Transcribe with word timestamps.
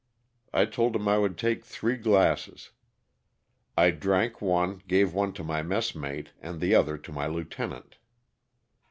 I 0.51 0.65
told 0.65 0.95
him 0.95 1.07
I 1.07 1.19
would 1.19 1.37
take 1.37 1.63
three 1.63 1.95
glasses. 1.95 2.71
I 3.77 3.91
drank 3.91 4.41
one, 4.41 4.81
gave 4.87 5.13
one 5.13 5.31
to 5.33 5.43
my 5.43 5.61
messmate 5.61 6.31
and 6.39 6.59
the 6.59 6.73
other 6.73 6.97
to 6.97 7.11
my 7.11 7.27
lieutenant. 7.27 7.99